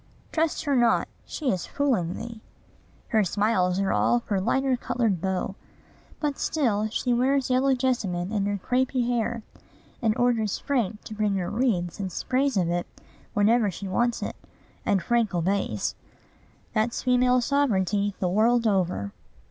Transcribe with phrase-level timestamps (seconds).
[0.31, 2.41] "Trust her not: she is fooling thee."
[3.09, 5.53] Her smiles are all for lighter colored beaux.
[6.19, 9.43] But still she wears yellow jessamine in her crapy hair,
[10.01, 12.87] and orders Frank to bring her wreaths and sprays of it
[13.35, 14.35] whenever she wants it;
[14.87, 15.93] and Frank obeys.
[16.73, 19.13] That's female sovereignty, the world over!